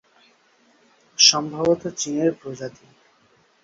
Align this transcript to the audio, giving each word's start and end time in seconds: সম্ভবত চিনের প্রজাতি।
সম্ভবত 1.17 1.81
চিনের 1.97 2.31
প্রজাতি। 2.33 2.85